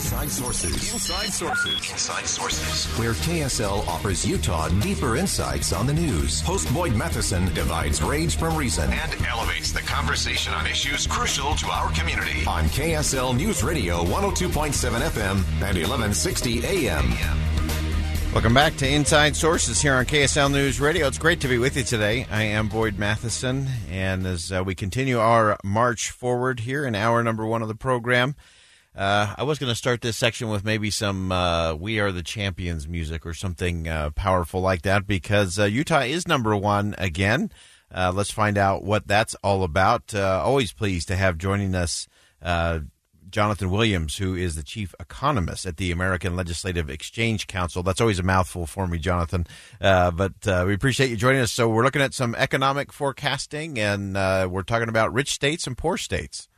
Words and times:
Inside 0.00 0.30
Sources. 0.30 0.94
Inside 0.94 1.30
Sources. 1.30 1.90
Inside 1.90 2.26
Sources. 2.26 2.86
Where 2.98 3.12
KSL 3.12 3.86
offers 3.86 4.26
Utah 4.26 4.70
deeper 4.80 5.16
insights 5.16 5.74
on 5.74 5.86
the 5.86 5.92
news. 5.92 6.40
Host 6.40 6.72
Boyd 6.72 6.94
Matheson 6.94 7.52
divides 7.52 8.02
rage 8.02 8.36
from 8.36 8.56
reason 8.56 8.90
and 8.90 9.26
elevates 9.26 9.72
the 9.72 9.80
conversation 9.80 10.54
on 10.54 10.66
issues 10.66 11.06
crucial 11.06 11.54
to 11.56 11.66
our 11.66 11.92
community. 11.92 12.46
On 12.46 12.64
KSL 12.70 13.36
News 13.36 13.62
Radio 13.62 14.02
102.7 14.04 14.72
FM 15.02 15.36
and 15.60 15.76
1160 15.76 16.64
AM. 16.64 17.10
Welcome 18.32 18.54
back 18.54 18.76
to 18.76 18.88
Inside 18.88 19.36
Sources 19.36 19.82
here 19.82 19.92
on 19.92 20.06
KSL 20.06 20.50
News 20.50 20.80
Radio. 20.80 21.08
It's 21.08 21.18
great 21.18 21.42
to 21.42 21.48
be 21.48 21.58
with 21.58 21.76
you 21.76 21.84
today. 21.84 22.26
I 22.30 22.44
am 22.44 22.68
Boyd 22.68 22.98
Matheson, 22.98 23.68
and 23.90 24.26
as 24.26 24.50
uh, 24.50 24.64
we 24.64 24.74
continue 24.74 25.18
our 25.18 25.58
march 25.62 26.10
forward 26.10 26.60
here 26.60 26.86
in 26.86 26.94
hour 26.94 27.22
number 27.22 27.44
one 27.44 27.60
of 27.60 27.68
the 27.68 27.74
program, 27.74 28.34
uh, 28.96 29.34
I 29.36 29.42
was 29.44 29.58
going 29.58 29.70
to 29.70 29.76
start 29.76 30.00
this 30.00 30.16
section 30.16 30.48
with 30.48 30.64
maybe 30.64 30.90
some 30.90 31.30
uh, 31.32 31.74
"We 31.74 32.00
Are 32.00 32.12
the 32.12 32.22
Champions" 32.22 32.88
music 32.88 33.24
or 33.24 33.34
something 33.34 33.88
uh, 33.88 34.10
powerful 34.10 34.60
like 34.60 34.82
that 34.82 35.06
because 35.06 35.58
uh, 35.58 35.64
Utah 35.64 36.00
is 36.00 36.26
number 36.26 36.56
one 36.56 36.94
again. 36.98 37.50
Uh, 37.92 38.12
let's 38.14 38.30
find 38.30 38.56
out 38.56 38.84
what 38.84 39.06
that's 39.06 39.34
all 39.42 39.64
about. 39.64 40.14
always 40.14 40.72
pleased 40.72 41.08
to 41.08 41.16
have 41.16 41.38
joining 41.38 41.74
us 41.74 42.06
Jonathan 43.30 43.70
Williams, 43.70 44.16
who 44.16 44.34
is 44.34 44.56
the 44.56 44.62
chief 44.62 44.94
economist 44.98 45.66
at 45.66 45.76
the 45.76 45.90
American 45.90 46.36
Legislative 46.36 46.90
Exchange 46.90 47.46
Council. 47.46 47.82
That's 47.82 48.00
always 48.00 48.18
a 48.18 48.24
mouthful 48.24 48.66
for 48.66 48.86
me, 48.86 48.98
Jonathan, 48.98 49.46
uh, 49.80 50.10
but 50.10 50.46
uh, 50.46 50.64
we 50.66 50.74
appreciate 50.74 51.10
you 51.10 51.16
joining 51.16 51.40
us. 51.40 51.52
So 51.52 51.68
we're 51.68 51.84
looking 51.84 52.02
at 52.02 52.14
some 52.14 52.34
economic 52.34 52.92
forecasting, 52.92 53.78
and 53.78 54.16
uh, 54.16 54.48
we're 54.50 54.62
talking 54.62 54.88
about 54.88 55.12
rich 55.12 55.30
states 55.30 55.66
and 55.66 55.76
poor 55.76 55.96
states. 55.96 56.48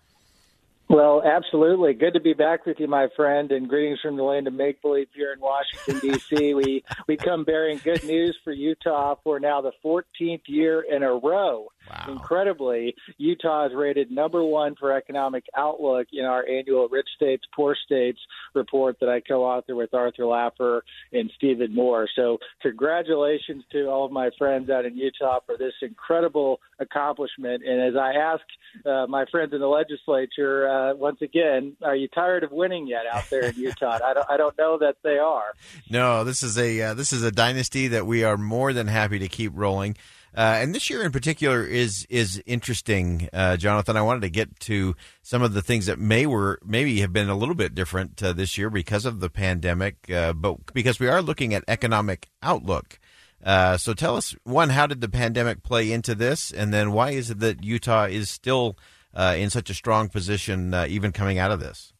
Well, 0.92 1.22
absolutely. 1.24 1.94
Good 1.94 2.12
to 2.12 2.20
be 2.20 2.34
back 2.34 2.66
with 2.66 2.78
you, 2.78 2.86
my 2.86 3.08
friend, 3.16 3.50
and 3.50 3.66
greetings 3.66 4.00
from 4.02 4.18
the 4.18 4.22
land 4.24 4.46
of 4.46 4.52
make 4.52 4.82
believe 4.82 5.08
here 5.14 5.32
in 5.32 5.40
Washington 5.40 6.00
D.C. 6.00 6.52
we 6.54 6.84
we 7.08 7.16
come 7.16 7.44
bearing 7.44 7.80
good 7.82 8.04
news 8.04 8.36
for 8.44 8.52
Utah 8.52 9.14
for 9.24 9.40
now 9.40 9.62
the 9.62 9.72
14th 9.82 10.42
year 10.48 10.82
in 10.82 11.02
a 11.02 11.14
row. 11.14 11.68
Wow. 11.92 12.12
Incredibly, 12.12 12.94
Utah 13.18 13.66
is 13.66 13.72
rated 13.74 14.10
number 14.10 14.42
one 14.42 14.74
for 14.76 14.92
economic 14.92 15.44
outlook 15.56 16.08
in 16.12 16.24
our 16.24 16.46
annual 16.46 16.88
Rich 16.88 17.08
States, 17.16 17.44
Poor 17.54 17.76
States 17.84 18.18
report 18.54 18.96
that 19.00 19.08
I 19.08 19.20
co-author 19.20 19.74
with 19.74 19.92
Arthur 19.94 20.22
Laffer 20.22 20.80
and 21.12 21.30
Stephen 21.36 21.74
Moore. 21.74 22.08
So, 22.14 22.38
congratulations 22.60 23.64
to 23.72 23.86
all 23.86 24.04
of 24.04 24.12
my 24.12 24.30
friends 24.38 24.70
out 24.70 24.84
in 24.84 24.96
Utah 24.96 25.40
for 25.46 25.56
this 25.56 25.74
incredible 25.82 26.60
accomplishment. 26.78 27.62
And 27.64 27.80
as 27.80 27.96
I 27.96 28.12
ask 28.12 28.42
uh, 28.86 29.06
my 29.06 29.24
friends 29.30 29.52
in 29.52 29.60
the 29.60 29.66
legislature 29.66 30.68
uh, 30.68 30.94
once 30.94 31.20
again, 31.22 31.76
are 31.82 31.96
you 31.96 32.08
tired 32.08 32.44
of 32.44 32.52
winning 32.52 32.86
yet 32.86 33.02
out 33.10 33.24
there 33.30 33.46
in 33.46 33.54
Utah? 33.56 33.98
I 34.04 34.14
don't, 34.14 34.30
I 34.30 34.36
don't 34.36 34.56
know 34.58 34.78
that 34.78 34.96
they 35.02 35.18
are. 35.18 35.52
No, 35.90 36.24
this 36.24 36.42
is 36.42 36.58
a 36.58 36.80
uh, 36.80 36.94
this 36.94 37.12
is 37.12 37.22
a 37.22 37.30
dynasty 37.30 37.88
that 37.88 38.06
we 38.06 38.24
are 38.24 38.36
more 38.36 38.72
than 38.72 38.86
happy 38.86 39.18
to 39.18 39.28
keep 39.28 39.52
rolling. 39.54 39.96
Uh, 40.34 40.56
and 40.60 40.74
this 40.74 40.88
year 40.88 41.02
in 41.02 41.12
particular 41.12 41.62
is 41.62 42.06
is 42.08 42.42
interesting, 42.46 43.28
uh, 43.32 43.56
Jonathan. 43.56 43.96
I 43.96 44.02
wanted 44.02 44.22
to 44.22 44.30
get 44.30 44.58
to 44.60 44.96
some 45.22 45.42
of 45.42 45.52
the 45.52 45.60
things 45.60 45.86
that 45.86 45.98
may 45.98 46.24
were 46.24 46.58
maybe 46.64 47.00
have 47.00 47.12
been 47.12 47.28
a 47.28 47.36
little 47.36 47.54
bit 47.54 47.74
different 47.74 48.22
uh, 48.22 48.32
this 48.32 48.56
year 48.56 48.70
because 48.70 49.04
of 49.04 49.20
the 49.20 49.28
pandemic, 49.28 50.10
uh, 50.10 50.32
but 50.32 50.72
because 50.72 50.98
we 50.98 51.08
are 51.08 51.20
looking 51.20 51.52
at 51.52 51.64
economic 51.68 52.30
outlook. 52.42 52.98
Uh, 53.44 53.76
so 53.76 53.92
tell 53.92 54.16
us 54.16 54.34
one, 54.44 54.70
how 54.70 54.86
did 54.86 55.00
the 55.00 55.08
pandemic 55.08 55.62
play 55.62 55.92
into 55.92 56.14
this, 56.14 56.50
and 56.50 56.72
then 56.72 56.92
why 56.92 57.10
is 57.10 57.30
it 57.30 57.40
that 57.40 57.62
Utah 57.62 58.04
is 58.04 58.30
still 58.30 58.78
uh, 59.14 59.34
in 59.36 59.50
such 59.50 59.68
a 59.68 59.74
strong 59.74 60.08
position 60.08 60.74
even 60.88 61.12
coming 61.12 61.38
out 61.38 61.50
of 61.50 61.60
this? 61.60 61.92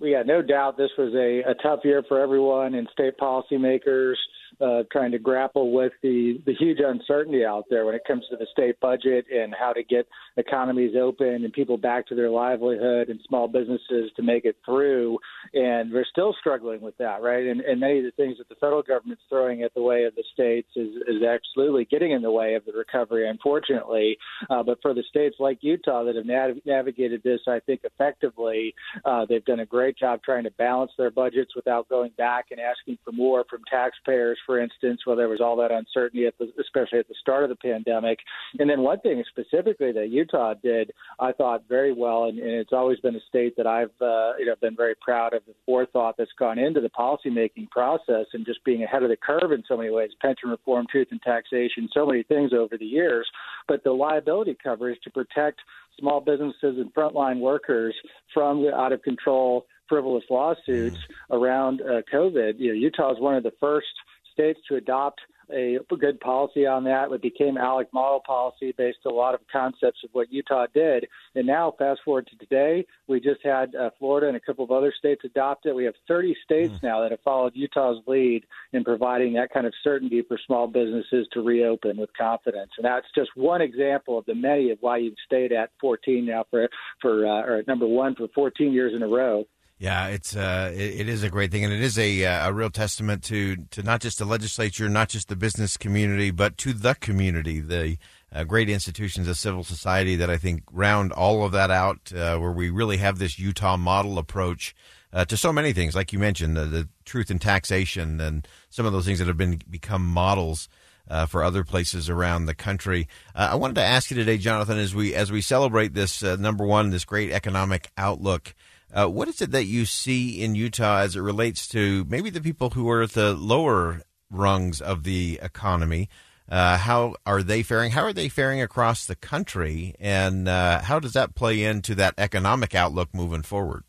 Well, 0.00 0.10
yeah, 0.10 0.22
no 0.26 0.42
doubt 0.42 0.76
this 0.76 0.90
was 0.98 1.14
a, 1.14 1.48
a 1.48 1.54
tough 1.62 1.80
year 1.84 2.02
for 2.08 2.18
everyone 2.18 2.74
and 2.74 2.88
state 2.92 3.16
policymakers 3.18 4.16
uh, 4.60 4.82
trying 4.90 5.10
to 5.12 5.18
grapple 5.18 5.72
with 5.72 5.92
the, 6.02 6.40
the 6.46 6.54
huge 6.54 6.78
uncertainty 6.84 7.44
out 7.44 7.64
there 7.70 7.84
when 7.84 7.94
it 7.94 8.02
comes 8.06 8.24
to 8.30 8.36
the 8.36 8.46
state 8.52 8.78
budget 8.80 9.26
and 9.32 9.54
how 9.58 9.72
to 9.72 9.82
get 9.82 10.06
economies 10.36 10.94
open 11.00 11.44
and 11.44 11.52
people 11.52 11.76
back 11.76 12.06
to 12.06 12.14
their 12.14 12.30
livelihood 12.30 13.08
and 13.08 13.20
small 13.28 13.48
businesses 13.48 14.10
to 14.16 14.22
make 14.22 14.44
it 14.44 14.56
through. 14.64 15.18
And 15.54 15.92
we're 15.92 16.04
still 16.10 16.34
struggling 16.40 16.80
with 16.80 16.96
that, 16.98 17.22
right? 17.22 17.46
And, 17.46 17.60
and 17.60 17.80
many 17.80 17.98
of 17.98 18.04
the 18.04 18.12
things 18.12 18.38
that 18.38 18.48
the 18.48 18.54
federal 18.56 18.82
government's 18.82 19.22
throwing 19.28 19.62
at 19.62 19.74
the 19.74 19.82
way 19.82 20.04
of 20.04 20.14
the 20.14 20.24
states 20.32 20.68
is, 20.76 20.88
is 21.08 21.22
absolutely 21.22 21.86
getting 21.90 22.12
in 22.12 22.22
the 22.22 22.30
way 22.30 22.54
of 22.54 22.64
the 22.64 22.72
recovery, 22.72 23.28
unfortunately. 23.28 24.16
Uh, 24.50 24.62
but 24.62 24.78
for 24.82 24.94
the 24.94 25.04
states 25.08 25.36
like 25.38 25.58
Utah 25.60 26.04
that 26.04 26.16
have 26.16 26.26
nav- 26.26 26.64
navigated 26.64 27.22
this, 27.22 27.40
I 27.48 27.60
think, 27.60 27.80
effectively, 27.84 28.74
uh, 29.04 29.26
they've 29.28 29.44
done 29.44 29.60
a 29.60 29.66
great 29.66 29.96
job 29.96 30.20
trying 30.24 30.44
to 30.44 30.50
balance 30.52 30.92
their 30.96 31.10
budgets 31.10 31.54
without 31.54 31.88
going 31.88 32.12
back 32.16 32.46
and 32.50 32.60
asking 32.60 32.98
for 33.04 33.12
more 33.12 33.44
from 33.48 33.60
taxpayers 33.70 34.38
for 34.46 34.60
instance, 34.60 35.02
where 35.04 35.16
there 35.16 35.28
was 35.28 35.40
all 35.40 35.56
that 35.56 35.70
uncertainty, 35.70 36.26
at 36.26 36.34
the, 36.38 36.52
especially 36.60 36.98
at 36.98 37.08
the 37.08 37.14
start 37.20 37.44
of 37.44 37.50
the 37.50 37.56
pandemic. 37.56 38.18
And 38.58 38.68
then 38.68 38.80
one 38.80 39.00
thing 39.00 39.22
specifically 39.28 39.92
that 39.92 40.08
Utah 40.10 40.54
did, 40.54 40.92
I 41.18 41.32
thought 41.32 41.64
very 41.68 41.92
well, 41.92 42.24
and, 42.24 42.38
and 42.38 42.50
it's 42.50 42.72
always 42.72 42.98
been 43.00 43.16
a 43.16 43.20
state 43.28 43.56
that 43.56 43.66
I've 43.66 43.90
uh, 44.00 44.32
you 44.38 44.46
know 44.46 44.54
been 44.60 44.76
very 44.76 44.94
proud 45.00 45.34
of 45.34 45.42
the 45.46 45.54
forethought 45.66 46.16
that's 46.18 46.30
gone 46.38 46.58
into 46.58 46.80
the 46.80 46.90
policymaking 46.90 47.70
process 47.70 48.26
and 48.32 48.44
just 48.44 48.64
being 48.64 48.82
ahead 48.82 49.02
of 49.02 49.08
the 49.08 49.16
curve 49.16 49.52
in 49.52 49.62
so 49.66 49.76
many 49.76 49.90
ways, 49.90 50.10
pension 50.20 50.50
reform, 50.50 50.86
truth 50.90 51.08
and 51.10 51.20
taxation, 51.22 51.88
so 51.92 52.06
many 52.06 52.22
things 52.22 52.52
over 52.52 52.76
the 52.78 52.86
years. 52.86 53.28
But 53.68 53.84
the 53.84 53.92
liability 53.92 54.56
coverage 54.62 55.00
to 55.04 55.10
protect 55.10 55.60
small 55.98 56.20
businesses 56.20 56.78
and 56.78 56.92
frontline 56.94 57.40
workers 57.40 57.94
from 58.32 58.62
the 58.62 58.74
out 58.74 58.92
of 58.92 59.02
control 59.02 59.66
frivolous 59.88 60.24
lawsuits 60.30 60.98
around 61.30 61.82
uh, 61.82 62.00
COVID. 62.12 62.54
You 62.58 62.68
know, 62.68 62.74
Utah 62.74 63.12
is 63.12 63.20
one 63.20 63.34
of 63.34 63.42
the 63.42 63.52
first 63.60 63.88
states 64.32 64.58
to 64.68 64.76
adopt 64.76 65.20
a 65.50 65.78
good 65.98 66.20
policy 66.20 66.66
on 66.66 66.84
that. 66.84 67.10
It 67.10 67.22
became 67.22 67.56
ALEC 67.56 67.92
model 67.92 68.20
policy 68.26 68.74
based 68.76 68.98
on 69.04 69.12
a 69.12 69.16
lot 69.16 69.34
of 69.34 69.40
concepts 69.50 70.00
of 70.04 70.10
what 70.12 70.32
Utah 70.32 70.66
did. 70.74 71.06
And 71.34 71.46
now, 71.46 71.74
fast 71.78 72.00
forward 72.04 72.28
to 72.28 72.36
today, 72.36 72.86
we 73.06 73.20
just 73.20 73.40
had 73.44 73.74
uh, 73.74 73.90
Florida 73.98 74.28
and 74.28 74.36
a 74.36 74.40
couple 74.40 74.64
of 74.64 74.70
other 74.70 74.92
states 74.96 75.22
adopt 75.24 75.66
it. 75.66 75.74
We 75.74 75.84
have 75.84 75.94
30 76.08 76.36
states 76.44 76.74
mm. 76.74 76.82
now 76.82 77.00
that 77.02 77.10
have 77.10 77.20
followed 77.20 77.52
Utah's 77.54 77.98
lead 78.06 78.44
in 78.72 78.84
providing 78.84 79.34
that 79.34 79.52
kind 79.52 79.66
of 79.66 79.72
certainty 79.82 80.22
for 80.22 80.38
small 80.46 80.66
businesses 80.66 81.26
to 81.32 81.42
reopen 81.42 81.96
with 81.96 82.10
confidence. 82.16 82.70
And 82.76 82.84
that's 82.84 83.06
just 83.14 83.30
one 83.34 83.60
example 83.60 84.18
of 84.18 84.26
the 84.26 84.34
many 84.34 84.70
of 84.70 84.78
why 84.80 84.98
you've 84.98 85.14
stayed 85.24 85.52
at 85.52 85.70
14 85.80 86.26
now 86.26 86.44
for 86.50 86.68
for 87.00 87.26
uh, 87.26 87.42
or 87.42 87.62
number 87.66 87.86
one 87.86 88.14
for 88.14 88.28
14 88.34 88.72
years 88.72 88.92
in 88.94 89.02
a 89.02 89.08
row. 89.08 89.44
Yeah, 89.82 90.06
it's 90.06 90.36
uh, 90.36 90.70
it, 90.72 91.00
it 91.00 91.08
is 91.08 91.24
a 91.24 91.28
great 91.28 91.50
thing, 91.50 91.64
and 91.64 91.72
it 91.72 91.80
is 91.80 91.98
a 91.98 92.24
uh, 92.24 92.48
a 92.48 92.52
real 92.52 92.70
testament 92.70 93.24
to 93.24 93.56
to 93.72 93.82
not 93.82 94.00
just 94.00 94.16
the 94.18 94.24
legislature, 94.24 94.88
not 94.88 95.08
just 95.08 95.26
the 95.26 95.34
business 95.34 95.76
community, 95.76 96.30
but 96.30 96.56
to 96.58 96.72
the 96.72 96.94
community, 96.94 97.58
the 97.58 97.98
uh, 98.32 98.44
great 98.44 98.70
institutions 98.70 99.26
of 99.26 99.36
civil 99.36 99.64
society 99.64 100.14
that 100.14 100.30
I 100.30 100.36
think 100.36 100.62
round 100.70 101.10
all 101.10 101.44
of 101.44 101.50
that 101.50 101.72
out, 101.72 102.12
uh, 102.12 102.38
where 102.38 102.52
we 102.52 102.70
really 102.70 102.98
have 102.98 103.18
this 103.18 103.40
Utah 103.40 103.76
model 103.76 104.18
approach 104.18 104.72
uh, 105.12 105.24
to 105.24 105.36
so 105.36 105.52
many 105.52 105.72
things, 105.72 105.96
like 105.96 106.12
you 106.12 106.20
mentioned, 106.20 106.56
the, 106.56 106.64
the, 106.66 106.88
truth 107.04 107.28
in 107.28 107.40
taxation 107.40 108.20
and 108.20 108.46
some 108.70 108.86
of 108.86 108.92
those 108.92 109.04
things 109.04 109.18
that 109.18 109.26
have 109.26 109.36
been 109.36 109.60
become 109.68 110.06
models. 110.06 110.68
Uh, 111.10 111.26
for 111.26 111.42
other 111.42 111.64
places 111.64 112.08
around 112.08 112.46
the 112.46 112.54
country, 112.54 113.08
I 113.34 113.56
wanted 113.56 113.74
to 113.74 113.82
ask 113.82 114.08
you 114.12 114.16
today, 114.16 114.38
Jonathan, 114.38 114.78
as 114.78 114.94
we 114.94 115.16
as 115.16 115.32
we 115.32 115.40
celebrate 115.40 115.94
this 115.94 116.22
number 116.22 116.64
one, 116.64 116.90
this 116.90 117.04
great 117.04 117.32
economic 117.32 117.90
outlook. 117.98 118.54
Uh, 118.92 119.06
what 119.06 119.28
is 119.28 119.40
it 119.40 119.50
that 119.52 119.64
you 119.64 119.86
see 119.86 120.42
in 120.42 120.54
Utah 120.54 120.98
as 120.98 121.16
it 121.16 121.20
relates 121.20 121.66
to 121.68 122.04
maybe 122.08 122.28
the 122.28 122.42
people 122.42 122.70
who 122.70 122.90
are 122.90 123.02
at 123.02 123.12
the 123.12 123.32
lower 123.32 124.02
rungs 124.30 124.80
of 124.80 125.04
the 125.04 125.38
economy? 125.42 126.08
Uh, 126.48 126.76
how 126.76 127.14
are 127.24 127.42
they 127.42 127.62
faring? 127.62 127.92
How 127.92 128.02
are 128.02 128.12
they 128.12 128.28
faring 128.28 128.60
across 128.60 129.06
the 129.06 129.16
country? 129.16 129.94
And 129.98 130.46
uh, 130.46 130.82
how 130.82 131.00
does 131.00 131.14
that 131.14 131.34
play 131.34 131.62
into 131.64 131.94
that 131.94 132.14
economic 132.18 132.74
outlook 132.74 133.14
moving 133.14 133.42
forward? 133.42 133.84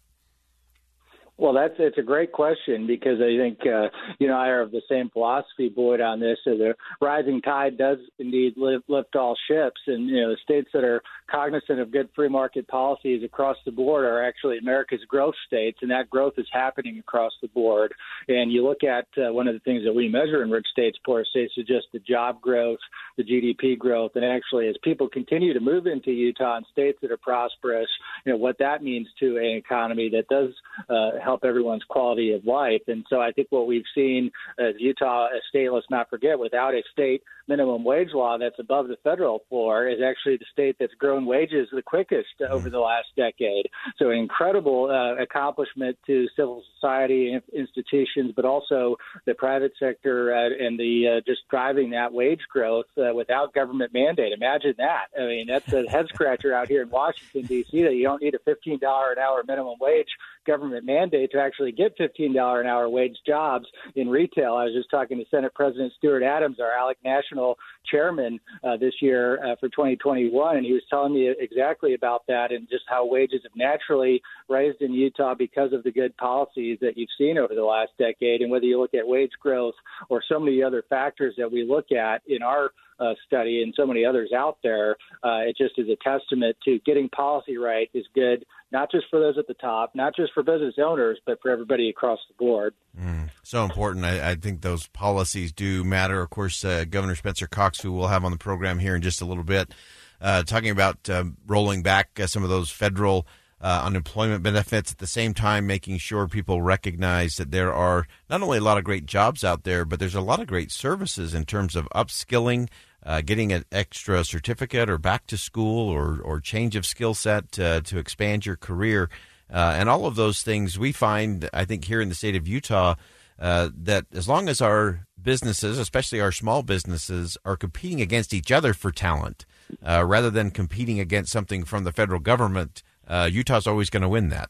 Well, 1.35 1.53
that's 1.53 1.73
it's 1.79 1.97
a 1.97 2.03
great 2.03 2.31
question 2.31 2.85
because 2.85 3.19
I 3.19 3.35
think 3.38 3.59
uh, 3.65 3.89
you 4.19 4.27
know 4.27 4.38
I 4.38 4.50
are 4.50 4.61
of 4.61 4.71
the 4.71 4.83
same 4.89 5.09
philosophy, 5.09 5.67
Boyd, 5.67 6.00
on 6.00 6.19
this. 6.19 6.38
So 6.44 6.51
the 6.51 6.75
rising 7.01 7.41
tide 7.41 7.77
does 7.77 7.97
indeed 8.19 8.53
lift, 8.55 8.88
lift 8.88 9.15
all 9.15 9.35
ships, 9.50 9.81
and 9.88 10.07
you 10.07 10.21
know 10.21 10.29
the 10.29 10.38
states 10.44 10.69
that 10.73 10.83
are 10.83 11.01
cognizant 11.33 11.80
of 11.80 11.91
good 11.91 12.09
free 12.15 12.30
market 12.30 12.68
policies 12.68 13.24
across 13.24 13.57
the 13.65 13.71
board 13.71 14.06
are 14.06 14.24
actually 14.24 14.57
America's 14.59 15.03
growth 15.07 15.33
states, 15.47 15.80
and 15.81 15.89
that 15.89 16.09
growth 16.09 16.33
is 16.38 16.45
happening 16.51 17.00
across 17.00 17.31
the 17.41 17.47
board. 17.47 17.94
And 18.27 18.51
you 18.51 18.63
look 18.63 18.83
at 18.83 19.07
uh, 19.18 19.33
one 19.33 19.47
of 19.47 19.56
the 19.56 19.59
things 19.62 19.83
that 19.85 19.94
we 19.94 20.07
measure 20.07 20.44
in 20.44 20.51
rich 20.51 20.68
states, 20.71 20.97
poor 21.06 21.25
states, 21.25 21.53
is 21.57 21.65
just 21.65 21.88
the 21.91 22.00
job 22.00 22.39
growth, 22.39 22.80
the 23.18 23.24
GDP 23.24 23.77
growth, 23.77 24.12
and 24.15 24.24
actually 24.24 24.68
as 24.68 24.75
people 24.83 25.09
continue 25.09 25.53
to 25.53 25.59
move 25.59 25.88
into 25.88 26.12
Utah 26.12 26.57
and 26.57 26.65
states 26.71 27.00
that 27.01 27.12
are 27.12 27.18
prosperous, 27.18 27.89
you 28.25 28.31
know 28.31 28.38
what 28.38 28.57
that 28.59 28.83
means 28.83 29.07
to 29.19 29.38
an 29.38 29.57
economy 29.57 30.09
that 30.09 30.27
does 30.27 30.51
uh, 30.89 31.19
help 31.24 31.44
everyone's 31.44 31.83
quality 31.89 32.33
of 32.33 32.45
life. 32.45 32.81
And 32.88 33.06
so 33.09 33.19
I 33.19 33.31
think 33.31 33.47
what 33.50 33.68
we've 33.68 33.83
seen 33.95 34.31
as 34.59 34.75
Utah, 34.79 35.25
a 35.25 35.39
state, 35.50 35.71
let's 35.71 35.89
not 35.89 36.09
forget, 36.09 36.38
without 36.38 36.74
a 36.74 36.81
state 36.91 37.24
minimum 37.47 37.83
wage 37.83 38.09
law 38.13 38.38
that's 38.38 38.59
above 38.59 38.88
the 38.88 38.97
federal 39.03 39.44
floor, 39.50 39.88
is 39.88 40.00
actually 40.06 40.38
the 40.38 40.45
state 40.51 40.75
that's 40.79 40.94
grown 40.95 41.22
wages 41.25 41.67
the 41.71 41.81
quickest 41.81 42.41
over 42.49 42.69
the 42.69 42.79
last 42.79 43.07
decade. 43.15 43.69
So 43.97 44.09
an 44.09 44.17
incredible 44.17 44.89
uh, 44.89 45.21
accomplishment 45.21 45.97
to 46.07 46.27
civil 46.35 46.63
society 46.75 47.39
institutions, 47.53 48.33
but 48.35 48.45
also 48.45 48.97
the 49.25 49.33
private 49.33 49.73
sector 49.79 50.33
uh, 50.33 50.65
and 50.65 50.79
the 50.79 51.17
uh, 51.17 51.21
just 51.25 51.41
driving 51.49 51.91
that 51.91 52.13
wage 52.13 52.41
growth 52.51 52.85
uh, 52.97 53.13
without 53.13 53.53
government 53.53 53.93
mandate. 53.93 54.33
Imagine 54.33 54.75
that. 54.77 55.07
I 55.19 55.25
mean, 55.25 55.47
that's 55.47 55.71
a 55.73 55.89
head 55.89 56.07
scratcher 56.13 56.53
out 56.53 56.67
here 56.67 56.81
in 56.81 56.89
Washington 56.89 57.43
D.C. 57.43 57.83
That 57.83 57.95
you 57.95 58.03
don't 58.03 58.21
need 58.21 58.35
a 58.35 58.49
$15 58.49 58.77
an 58.81 59.19
hour 59.19 59.43
minimum 59.47 59.75
wage 59.79 60.09
government 60.45 60.85
mandate 60.85 61.31
to 61.31 61.39
actually 61.39 61.71
get 61.71 61.97
$15 61.97 62.59
an 62.59 62.67
hour 62.67 62.89
wage 62.89 63.17
jobs 63.25 63.65
in 63.95 64.09
retail. 64.09 64.55
I 64.55 64.65
was 64.65 64.73
just 64.73 64.89
talking 64.89 65.17
to 65.17 65.25
Senate 65.29 65.53
President 65.53 65.93
Stuart 65.97 66.23
Adams, 66.23 66.59
our 66.59 66.71
ALEC 66.71 66.97
National 67.03 67.57
chairman 67.89 68.39
uh, 68.63 68.77
this 68.77 68.93
year 69.01 69.43
uh, 69.43 69.55
for 69.59 69.69
2021, 69.69 70.57
and 70.57 70.65
he 70.65 70.73
was 70.73 70.83
telling 70.89 71.02
me 71.09 71.33
exactly 71.39 71.94
about 71.94 72.23
that 72.27 72.51
and 72.51 72.67
just 72.69 72.83
how 72.88 73.05
wages 73.05 73.41
have 73.44 73.55
naturally 73.55 74.21
raised 74.50 74.81
in 74.81 74.94
Utah 74.94 75.33
because 75.35 75.73
of 75.73 75.83
the 75.83 75.91
good 75.91 76.15
policies 76.17 76.77
that 76.81 76.97
you've 76.97 77.09
seen 77.17 77.38
over 77.38 77.53
the 77.55 77.63
last 77.63 77.91
decade. 77.97 78.41
And 78.41 78.51
whether 78.51 78.65
you 78.65 78.79
look 78.79 78.94
at 78.94 79.07
wage 79.07 79.31
growth 79.41 79.75
or 80.09 80.21
so 80.27 80.39
many 80.39 80.61
other 80.63 80.83
factors 80.89 81.35
that 81.38 81.51
we 81.51 81.63
look 81.63 81.91
at 81.91 82.21
in 82.27 82.41
our 82.41 82.71
uh, 83.00 83.13
study 83.25 83.63
and 83.63 83.73
so 83.75 83.85
many 83.85 84.05
others 84.05 84.31
out 84.35 84.57
there, 84.63 84.91
uh, 85.23 85.41
it 85.41 85.57
just 85.57 85.77
is 85.77 85.88
a 85.89 85.97
testament 86.03 86.55
to 86.63 86.79
getting 86.85 87.09
policy 87.09 87.57
right 87.57 87.89
is 87.94 88.05
good, 88.13 88.45
not 88.71 88.91
just 88.91 89.05
for 89.09 89.19
those 89.19 89.38
at 89.38 89.47
the 89.47 89.53
top, 89.55 89.94
not 89.95 90.15
just 90.15 90.33
for 90.33 90.44
business 90.44 90.75
owners, 90.83 91.19
but 91.25 91.39
for 91.41 91.51
everybody 91.51 91.89
across 91.89 92.19
the 92.27 92.35
board. 92.35 92.73
Mm, 93.00 93.29
so 93.41 93.63
important. 93.63 94.05
I, 94.05 94.31
I, 94.31 94.35
think 94.35 94.61
those 94.61 94.88
policies 94.88 95.51
do 95.51 95.83
matter. 95.83 96.21
Of 96.21 96.29
course, 96.29 96.63
uh, 96.63 96.85
Governor 96.85 97.15
Spencer 97.15 97.47
Cox, 97.47 97.81
who 97.81 97.91
we'll 97.91 98.07
have 98.07 98.23
on 98.23 98.31
the 98.31 98.38
program 98.38 98.79
here 98.79 98.95
in 98.95 99.01
just 99.01 99.21
a 99.21 99.25
little 99.25 99.44
bit, 99.44 99.73
uh, 100.21 100.44
talking 100.44 100.69
about 100.69 101.10
uh, 101.10 101.24
rolling 101.48 101.83
back 101.83 102.19
uh, 102.19 102.27
some 102.27 102.44
of 102.44 102.50
those 102.50 102.69
federal 102.69 103.27
uh, 103.62 103.83
unemployment 103.86 104.44
benefits 104.44 104.92
at 104.92 104.98
the 104.98 105.07
same 105.07 105.33
time 105.33 105.65
making 105.65 105.98
sure 105.98 106.27
people 106.27 106.62
recognize 106.62 107.38
that 107.38 107.51
there 107.51 107.74
are 107.74 108.06
not 108.30 108.42
only 108.42 108.57
a 108.57 108.62
lot 108.62 108.77
of 108.77 108.83
great 108.83 109.06
jobs 109.06 109.44
out 109.44 109.63
there 109.63 109.86
but 109.86 110.00
there's 110.00 110.15
a 110.15 110.21
lot 110.21 110.39
of 110.39 110.48
great 110.48 110.71
services 110.71 111.33
in 111.33 111.45
terms 111.45 111.75
of 111.75 111.88
upskilling 111.95 112.68
uh, 113.06 113.21
getting 113.21 113.51
an 113.51 113.65
extra 113.71 114.24
certificate 114.24 114.89
or 114.89 114.98
back 114.98 115.27
to 115.27 115.38
school 115.38 115.89
or, 115.89 116.19
or 116.21 116.39
change 116.39 116.75
of 116.75 116.86
skill 116.86 117.13
set 117.13 117.60
uh, 117.60 117.81
to 117.81 117.98
expand 117.98 118.45
your 118.45 118.56
career. 118.56 119.10
Uh, 119.51 119.75
and 119.77 119.89
all 119.89 120.06
of 120.06 120.15
those 120.15 120.42
things 120.42 120.80
we 120.80 120.92
find 120.92 121.48
i 121.54 121.63
think 121.63 121.86
here 121.86 122.01
in 122.01 122.10
the 122.10 122.15
state 122.15 122.36
of 122.36 122.48
utah 122.48 122.95
uh, 123.39 123.69
that 123.75 124.06
as 124.13 124.27
long 124.27 124.48
as 124.48 124.62
our 124.62 125.06
businesses 125.23 125.77
especially 125.77 126.19
our 126.19 126.31
small 126.31 126.63
businesses 126.63 127.37
are 127.45 127.57
competing 127.57 128.01
against 128.01 128.33
each 128.33 128.51
other 128.51 128.73
for 128.73 128.91
talent 128.91 129.45
uh, 129.85 130.03
rather 130.05 130.29
than 130.29 130.51
competing 130.51 130.99
against 130.99 131.31
something 131.31 131.63
from 131.63 131.83
the 131.83 131.91
federal 131.91 132.19
government 132.19 132.83
uh, 133.07 133.29
Utah's 133.31 133.67
always 133.67 133.89
going 133.89 134.01
to 134.01 134.09
win 134.09 134.29
that. 134.29 134.49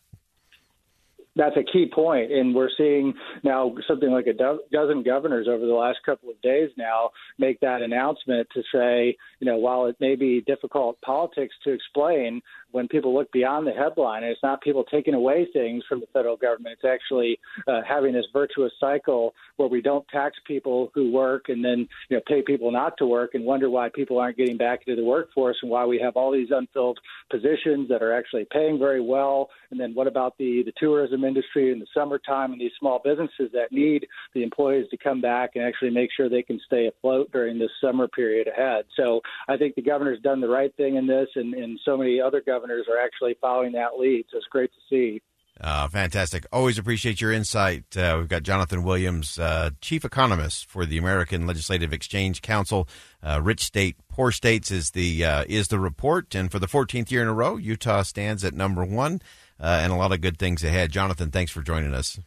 That's 1.35 1.57
a 1.57 1.63
key 1.63 1.89
point, 1.91 2.31
and 2.31 2.53
we're 2.53 2.69
seeing 2.77 3.15
now 3.43 3.73
something 3.87 4.11
like 4.11 4.27
a 4.27 4.33
do- 4.33 4.61
dozen 4.71 5.01
governors 5.01 5.47
over 5.49 5.65
the 5.65 5.73
last 5.73 5.97
couple 6.05 6.29
of 6.29 6.39
days 6.43 6.69
now 6.77 7.09
make 7.39 7.59
that 7.61 7.81
announcement 7.81 8.47
to 8.53 8.61
say, 8.71 9.17
you 9.39 9.47
know, 9.47 9.57
while 9.57 9.87
it 9.87 9.95
may 9.99 10.15
be 10.15 10.41
difficult 10.41 11.01
politics 11.01 11.55
to 11.63 11.71
explain, 11.71 12.39
when 12.73 12.87
people 12.87 13.13
look 13.13 13.31
beyond 13.31 13.67
the 13.67 13.71
headline, 13.71 14.23
it's 14.23 14.41
not 14.41 14.61
people 14.61 14.83
taking 14.83 15.13
away 15.13 15.47
things 15.53 15.83
from 15.87 15.99
the 15.99 16.07
federal 16.11 16.35
government. 16.35 16.79
It's 16.81 16.91
actually 16.91 17.39
uh, 17.67 17.81
having 17.87 18.13
this 18.13 18.25
virtuous 18.33 18.73
cycle 18.79 19.35
where 19.57 19.69
we 19.69 19.79
don't 19.79 20.07
tax 20.07 20.35
people 20.47 20.91
who 20.95 21.11
work 21.11 21.45
and 21.49 21.63
then 21.63 21.87
you 22.09 22.17
know 22.17 22.21
pay 22.27 22.41
people 22.41 22.71
not 22.71 22.97
to 22.97 23.05
work 23.05 23.35
and 23.35 23.45
wonder 23.45 23.69
why 23.69 23.89
people 23.93 24.17
aren't 24.17 24.37
getting 24.37 24.57
back 24.57 24.81
into 24.87 24.99
the 24.99 25.07
workforce 25.07 25.57
and 25.61 25.69
why 25.69 25.85
we 25.85 25.99
have 25.99 26.15
all 26.15 26.31
these 26.31 26.49
unfilled 26.49 26.99
positions 27.29 27.87
that 27.89 28.01
are 28.01 28.13
actually 28.13 28.47
paying 28.51 28.79
very 28.79 29.01
well. 29.01 29.49
And 29.69 29.79
then 29.79 29.93
what 29.93 30.07
about 30.07 30.35
the 30.39 30.63
the 30.65 30.73
tourism 30.79 31.23
industry 31.23 31.71
in 31.71 31.79
the 31.79 31.87
summertime 31.93 32.53
and 32.53 32.59
these 32.59 32.71
small 32.79 32.99
businesses 33.03 33.51
that 33.53 33.71
need 33.71 34.07
the 34.33 34.41
employees 34.41 34.87
to 34.89 34.97
come 34.97 35.21
back 35.21 35.51
and 35.53 35.63
actually 35.63 35.91
make 35.91 36.09
sure 36.15 36.27
they 36.27 36.41
can 36.41 36.59
stay 36.65 36.87
afloat 36.87 37.31
during 37.31 37.59
this 37.59 37.71
summer 37.79 38.07
period 38.07 38.47
ahead. 38.47 38.85
So 38.97 39.21
I 39.47 39.57
think 39.57 39.75
the 39.75 39.83
governor's 39.83 40.21
done 40.21 40.41
the 40.41 40.49
right 40.49 40.75
thing 40.75 40.95
in 40.95 41.05
this, 41.05 41.27
and, 41.35 41.53
and 41.53 41.79
so 41.85 41.95
many 41.95 42.19
other 42.19 42.41
governors 42.43 42.62
governors 42.63 42.88
are 42.89 43.00
actually 43.00 43.36
following 43.42 43.74
that 43.74 43.98
lead. 43.98 44.25
So 44.31 44.38
it's 44.38 44.48
great 44.48 44.71
to 44.74 44.80
see. 44.89 45.21
Uh, 45.62 45.88
fantastic. 45.88 46.45
Always 46.51 46.80
appreciate 46.80 47.21
your 47.21 47.31
insight. 47.31 47.95
Uh, 47.95 48.15
we've 48.18 48.27
got 48.27 48.42
Jonathan 48.42 48.83
Williams, 48.83 49.38
uh, 49.38 49.69
chief 49.81 50.04
economist 50.04 50.68
for 50.68 50.86
the 50.86 50.98
American 50.98 51.45
Legislative 51.45 51.94
Exchange 51.94 52.42
Council. 52.42 52.88
Uh, 53.21 53.39
rich 53.42 53.62
state, 53.62 53.95
poor 54.10 54.31
states 54.31 54.71
is 54.71 54.92
the 54.92 55.24
uh, 55.24 55.44
is 55.48 55.68
the 55.68 55.80
report, 55.80 56.33
and 56.33 56.51
for 56.51 56.57
the 56.57 56.68
14th 56.68 57.12
year 57.12 57.21
in 57.21 57.27
a 57.27 57.33
row, 57.33 57.57
Utah 57.57 58.01
stands 58.01 58.44
at 58.44 58.56
number 58.56 58.83
one, 58.83 59.21
uh, 59.60 59.80
and 59.83 59.94
a 59.94 59.95
lot 59.95 60.12
of 60.12 60.21
good 60.21 60.39
things 60.39 60.63
ahead. 60.63 60.92
Jonathan, 60.92 61.30
thanks 61.30 61.51
for 61.51 61.62
joining 61.62 61.94
us. 61.94 62.19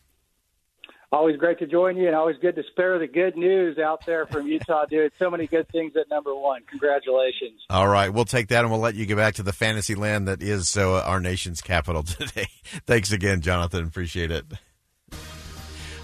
Always 1.13 1.37
great 1.37 1.59
to 1.61 1.67
join 1.67 1.97
you, 1.97 2.09
and 2.09 2.17
always 2.17 2.37
good 2.39 2.57
to 2.57 2.63
spare 2.73 2.99
the 2.99 3.07
good 3.07 3.37
news 3.37 3.79
out 3.79 4.05
there 4.07 4.27
from 4.27 4.47
Utah, 4.47 4.87
dude. 4.87 5.13
So 5.19 5.31
many 5.31 5.47
good 5.47 5.69
things 5.69 5.93
at 5.97 6.11
number 6.11 6.35
one. 6.35 6.63
Congratulations. 6.69 7.63
All 7.71 7.87
right, 7.87 8.09
we'll 8.09 8.25
take 8.25 8.49
that, 8.49 8.61
and 8.61 8.71
we'll 8.71 8.81
let 8.81 8.97
you 8.97 9.07
get 9.07 9.17
back 9.17 9.35
to 9.35 9.43
the 9.43 9.53
fantasy 9.53 9.95
land 9.95 10.27
that 10.27 10.43
is 10.43 10.77
uh, 10.77 11.03
our 11.03 11.21
nation's 11.21 11.61
capital 11.61 12.03
today. 12.03 12.49
Thanks 12.87 13.13
again, 13.13 13.41
Jonathan. 13.41 13.85
Appreciate 13.85 14.33
it. 14.33 14.45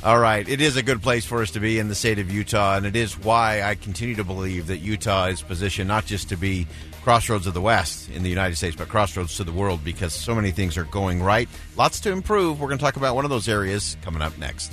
All 0.04 0.18
right, 0.18 0.48
it 0.48 0.60
is 0.60 0.76
a 0.76 0.82
good 0.82 1.00
place 1.00 1.24
for 1.24 1.42
us 1.42 1.52
to 1.52 1.60
be 1.60 1.78
in 1.78 1.88
the 1.88 1.94
state 1.94 2.18
of 2.18 2.30
Utah, 2.30 2.76
and 2.76 2.86
it 2.86 2.96
is 2.96 3.16
why 3.16 3.62
I 3.62 3.76
continue 3.76 4.16
to 4.16 4.24
believe 4.24 4.66
that 4.66 4.78
Utah 4.78 5.26
is 5.26 5.42
positioned 5.42 5.86
not 5.86 6.06
just 6.06 6.28
to 6.30 6.36
be 6.36 6.66
crossroads 7.02 7.46
of 7.46 7.54
the 7.54 7.60
West 7.60 8.08
in 8.10 8.22
the 8.22 8.30
United 8.30 8.56
States, 8.56 8.74
but 8.74 8.88
crossroads 8.88 9.36
to 9.36 9.44
the 9.44 9.52
world 9.52 9.84
because 9.84 10.12
so 10.12 10.34
many 10.34 10.50
things 10.50 10.76
are 10.76 10.84
going 10.84 11.22
right. 11.22 11.48
Lots 11.76 12.00
to 12.00 12.10
improve. 12.10 12.60
We're 12.60 12.68
going 12.68 12.78
to 12.78 12.84
talk 12.84 12.96
about 12.96 13.14
one 13.14 13.24
of 13.24 13.30
those 13.30 13.48
areas 13.48 13.96
coming 14.02 14.22
up 14.22 14.36
next. 14.38 14.72